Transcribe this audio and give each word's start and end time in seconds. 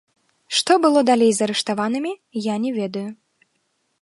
Што 0.59 0.77
было 0.85 1.03
далей 1.11 1.31
з 1.39 1.45
арыштаванымі, 1.47 2.11
я 2.47 2.55
не 2.65 2.71
ведаю. 2.83 3.07